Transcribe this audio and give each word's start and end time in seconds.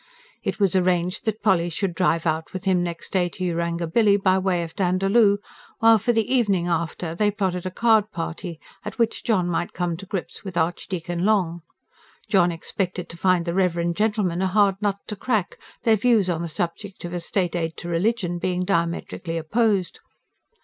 It 0.41 0.59
was 0.59 0.75
arranged 0.75 1.25
that 1.25 1.43
Polly 1.43 1.69
should 1.69 1.93
drive 1.93 2.25
out 2.25 2.53
with 2.53 2.65
him 2.65 2.81
next 2.81 3.11
day 3.13 3.29
to 3.29 3.43
Yarangobilly, 3.43 4.17
by 4.17 4.39
way 4.39 4.63
of 4.63 4.75
Dandaloo; 4.75 5.37
while 5.77 5.99
for 5.99 6.11
the 6.11 6.25
evening 6.33 6.67
after 6.67 7.13
they 7.13 7.29
plotted 7.29 7.67
a 7.67 7.69
card 7.69 8.11
party, 8.11 8.59
at 8.83 8.97
which 8.97 9.23
John 9.23 9.47
might 9.47 9.73
come 9.73 9.95
to 9.97 10.07
grips 10.07 10.43
with 10.43 10.57
Archdeacon 10.57 11.23
Long. 11.23 11.61
John 12.27 12.51
expected 12.51 13.09
to 13.09 13.15
find 13.17 13.45
the 13.45 13.53
reverend 13.53 13.95
gentleman 13.95 14.41
a 14.41 14.47
hard 14.47 14.81
nut 14.81 14.97
to 15.05 15.15
crack, 15.15 15.59
their 15.83 15.97
views 15.97 16.31
on 16.31 16.41
the 16.41 16.47
subject 16.47 17.05
of 17.05 17.13
a 17.13 17.19
state 17.19 17.55
aid 17.55 17.77
to 17.77 17.87
religion 17.87 18.39
being 18.39 18.65
diametrically 18.65 19.37
opposed. 19.37 19.99